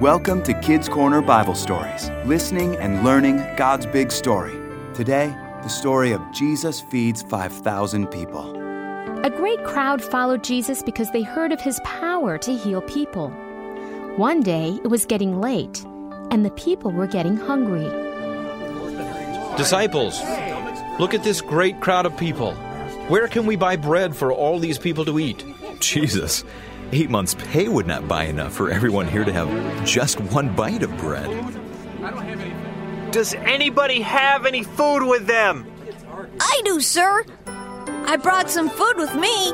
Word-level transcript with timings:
Welcome 0.00 0.42
to 0.42 0.52
Kids 0.60 0.90
Corner 0.90 1.22
Bible 1.22 1.54
Stories, 1.54 2.10
listening 2.26 2.76
and 2.76 3.02
learning 3.02 3.38
God's 3.56 3.86
big 3.86 4.12
story. 4.12 4.52
Today, 4.92 5.34
the 5.62 5.70
story 5.70 6.12
of 6.12 6.20
Jesus 6.32 6.82
feeds 6.82 7.22
5,000 7.22 8.06
people. 8.08 8.54
A 9.24 9.30
great 9.30 9.64
crowd 9.64 10.04
followed 10.04 10.44
Jesus 10.44 10.82
because 10.82 11.10
they 11.12 11.22
heard 11.22 11.50
of 11.50 11.62
his 11.62 11.80
power 11.82 12.36
to 12.36 12.54
heal 12.54 12.82
people. 12.82 13.30
One 14.16 14.42
day, 14.42 14.78
it 14.84 14.88
was 14.88 15.06
getting 15.06 15.40
late, 15.40 15.82
and 16.30 16.44
the 16.44 16.50
people 16.50 16.90
were 16.92 17.06
getting 17.06 17.38
hungry. 17.38 17.88
Disciples, 19.56 20.20
look 21.00 21.14
at 21.14 21.24
this 21.24 21.40
great 21.40 21.80
crowd 21.80 22.04
of 22.04 22.14
people. 22.18 22.54
Where 23.08 23.28
can 23.28 23.46
we 23.46 23.54
buy 23.54 23.76
bread 23.76 24.16
for 24.16 24.32
all 24.32 24.58
these 24.58 24.78
people 24.78 25.04
to 25.04 25.20
eat? 25.20 25.44
Jesus, 25.78 26.42
eight 26.90 27.08
months' 27.08 27.34
pay 27.34 27.68
would 27.68 27.86
not 27.86 28.08
buy 28.08 28.24
enough 28.24 28.52
for 28.52 28.68
everyone 28.68 29.06
here 29.06 29.24
to 29.24 29.32
have 29.32 29.86
just 29.86 30.18
one 30.20 30.52
bite 30.56 30.82
of 30.82 30.96
bread. 30.98 31.30
Does 33.12 33.32
anybody 33.34 34.00
have 34.00 34.44
any 34.44 34.64
food 34.64 35.06
with 35.06 35.28
them? 35.28 35.70
I 36.40 36.60
do, 36.64 36.80
sir. 36.80 37.24
I 37.46 38.16
brought 38.16 38.50
some 38.50 38.68
food 38.68 38.96
with 38.96 39.14
me. 39.14 39.52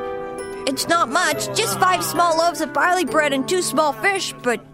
It's 0.66 0.88
not 0.88 1.10
much, 1.10 1.54
just 1.54 1.78
five 1.78 2.02
small 2.02 2.38
loaves 2.38 2.62
of 2.62 2.72
barley 2.72 3.04
bread 3.04 3.34
and 3.34 3.46
two 3.46 3.60
small 3.60 3.92
fish, 3.92 4.32
but 4.42 4.64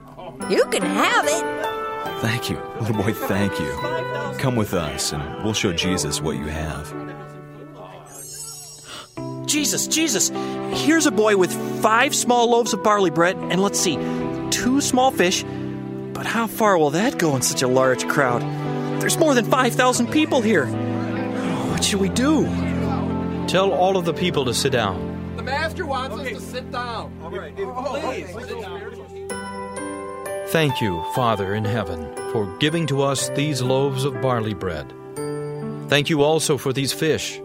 you 0.48 0.64
can 0.66 0.83
have 0.83 1.24
it. 1.27 2.20
Thank 2.20 2.48
you, 2.48 2.62
little 2.80 2.97
boy, 3.02 3.12
thank 3.12 3.58
you. 3.58 3.72
Come 4.38 4.55
with 4.55 4.72
us, 4.72 5.12
and 5.12 5.42
we'll 5.42 5.52
show 5.52 5.72
Jesus 5.72 6.20
what 6.20 6.36
you 6.36 6.47
have. 6.47 6.95
Jesus, 9.48 9.86
Jesus, 9.86 10.28
here's 10.78 11.06
a 11.06 11.10
boy 11.10 11.36
with 11.36 11.52
five 11.82 12.14
small 12.14 12.50
loaves 12.50 12.74
of 12.74 12.82
barley 12.82 13.10
bread, 13.10 13.36
and 13.36 13.62
let's 13.62 13.80
see, 13.80 13.96
two 14.50 14.80
small 14.82 15.10
fish. 15.10 15.42
But 16.12 16.26
how 16.26 16.46
far 16.46 16.76
will 16.76 16.90
that 16.90 17.18
go 17.18 17.34
in 17.34 17.42
such 17.42 17.62
a 17.62 17.68
large 17.68 18.06
crowd? 18.08 18.42
There's 19.00 19.16
more 19.16 19.34
than 19.34 19.46
5,000 19.46 20.10
people 20.10 20.42
here. 20.42 20.66
What 20.66 21.82
should 21.82 22.00
we 22.00 22.10
do? 22.10 22.44
Tell 23.46 23.72
all 23.72 23.96
of 23.96 24.05
the 24.05 24.12
people 24.12 24.44
to 24.44 24.52
sit 24.52 24.72
down. 24.72 25.36
The 25.36 25.42
master 25.42 25.86
wants 25.86 26.18
us 26.18 26.28
to 26.28 26.40
sit 26.40 26.70
down. 26.70 27.18
All 27.22 27.30
right, 27.30 27.55
oh, 27.58 28.00
please 28.02 28.28
sit 28.34 28.60
down. 28.60 28.98
Thank 30.48 30.80
you, 30.80 31.02
Father 31.14 31.55
in 31.55 31.64
heaven, 31.64 32.14
for 32.33 32.46
giving 32.58 32.86
to 32.88 33.02
us 33.02 33.28
these 33.30 33.62
loaves 33.62 34.05
of 34.05 34.20
barley 34.20 34.55
bread. 34.55 34.92
Thank 35.88 36.10
you 36.10 36.22
also 36.22 36.58
for 36.58 36.72
these 36.72 36.92
fish. 36.92 37.40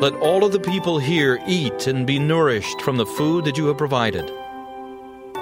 Let 0.00 0.14
all 0.14 0.44
of 0.44 0.52
the 0.52 0.60
people 0.60 0.98
here 0.98 1.38
eat 1.46 1.86
and 1.86 2.06
be 2.06 2.18
nourished 2.18 2.80
from 2.80 2.96
the 2.96 3.04
food 3.04 3.44
that 3.44 3.58
you 3.58 3.66
have 3.66 3.76
provided. 3.76 4.32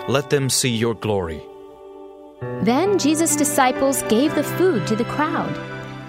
Let 0.08 0.30
them 0.30 0.50
see 0.50 0.68
your 0.68 0.94
glory. 0.94 1.40
Then 2.62 2.98
Jesus' 2.98 3.36
disciples 3.36 4.02
gave 4.08 4.34
the 4.34 4.42
food 4.42 4.84
to 4.88 4.96
the 4.96 5.04
crowd. 5.04 5.54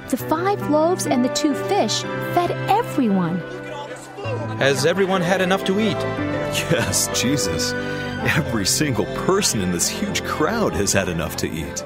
The 0.09 0.17
five 0.17 0.67
loaves 0.72 1.06
and 1.06 1.23
the 1.23 1.30
two 1.30 1.53
fish 1.53 2.02
fed 2.33 2.50
everyone. 2.67 3.38
Has 4.58 4.84
everyone 4.84 5.22
had 5.22 5.41
enough 5.41 5.63
to 5.66 5.80
eat? 5.80 5.97
Yes, 6.72 7.08
Jesus. 7.13 7.73
Every 8.36 8.66
single 8.66 9.06
person 9.28 9.61
in 9.61 9.72
this 9.72 9.88
huge 9.88 10.23
crowd 10.23 10.73
has 10.73 10.91
had 10.91 11.08
enough 11.08 11.36
to 11.38 11.47
eat. 11.47 11.84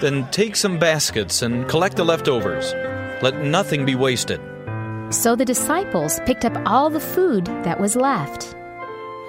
Then 0.00 0.30
take 0.30 0.54
some 0.54 0.78
baskets 0.78 1.42
and 1.42 1.68
collect 1.68 1.96
the 1.96 2.04
leftovers. 2.04 2.72
Let 3.20 3.38
nothing 3.40 3.84
be 3.84 3.96
wasted. 3.96 4.40
So 5.14 5.36
the 5.36 5.44
disciples 5.44 6.18
picked 6.26 6.44
up 6.44 6.60
all 6.66 6.90
the 6.90 6.98
food 6.98 7.46
that 7.62 7.78
was 7.78 7.94
left. 7.94 8.56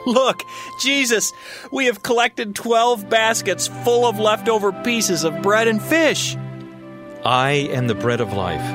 Look, 0.07 0.41
Jesus, 0.81 1.31
we 1.71 1.85
have 1.85 2.01
collected 2.01 2.55
12 2.55 3.07
baskets 3.07 3.67
full 3.67 4.07
of 4.07 4.19
leftover 4.19 4.71
pieces 4.71 5.23
of 5.23 5.43
bread 5.43 5.67
and 5.67 5.79
fish. 5.79 6.35
I 7.23 7.69
am 7.71 7.85
the 7.85 7.93
bread 7.93 8.19
of 8.19 8.33
life. 8.33 8.65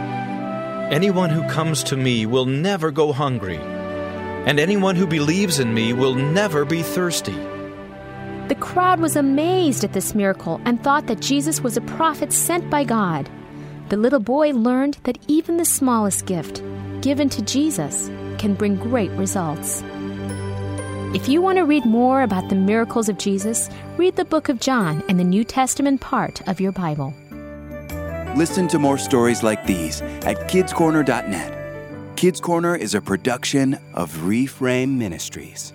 Anyone 0.92 1.30
who 1.30 1.42
comes 1.48 1.82
to 1.84 1.96
me 1.96 2.26
will 2.26 2.46
never 2.46 2.92
go 2.92 3.12
hungry, 3.12 3.58
and 3.58 4.60
anyone 4.60 4.94
who 4.94 5.06
believes 5.06 5.58
in 5.58 5.74
me 5.74 5.92
will 5.92 6.14
never 6.14 6.64
be 6.64 6.82
thirsty. 6.82 7.36
The 8.46 8.56
crowd 8.60 9.00
was 9.00 9.16
amazed 9.16 9.82
at 9.82 9.94
this 9.94 10.14
miracle 10.14 10.60
and 10.64 10.82
thought 10.82 11.08
that 11.08 11.20
Jesus 11.20 11.60
was 11.60 11.76
a 11.76 11.82
prophet 11.98 12.32
sent 12.32 12.70
by 12.70 12.84
God. 12.84 13.28
The 13.88 13.96
little 13.96 14.20
boy 14.20 14.52
learned 14.52 14.98
that 15.02 15.18
even 15.26 15.56
the 15.56 15.64
smallest 15.64 16.24
gift, 16.24 16.62
given 17.02 17.28
to 17.30 17.42
Jesus, 17.42 18.08
can 18.38 18.54
bring 18.54 18.76
great 18.76 19.10
results. 19.12 19.82
If 21.12 21.28
you 21.28 21.42
want 21.42 21.58
to 21.58 21.64
read 21.64 21.84
more 21.84 22.22
about 22.22 22.48
the 22.48 22.54
miracles 22.54 23.08
of 23.08 23.18
Jesus, 23.18 23.68
read 23.96 24.16
the 24.16 24.24
book 24.24 24.48
of 24.48 24.60
John 24.60 25.02
and 25.08 25.18
the 25.18 25.24
New 25.24 25.44
Testament 25.44 26.00
part 26.00 26.46
of 26.48 26.60
your 26.60 26.72
Bible. 26.72 27.12
Listen 28.36 28.68
to 28.68 28.78
more 28.78 28.96
stories 28.96 29.42
like 29.42 29.66
these 29.66 30.02
at 30.02 30.36
kidscorner.net. 30.48 31.56
Kids 32.16 32.40
Corner 32.40 32.76
is 32.76 32.94
a 32.94 33.00
production 33.00 33.78
of 33.94 34.12
Reframe 34.18 34.96
Ministries. 34.96 35.72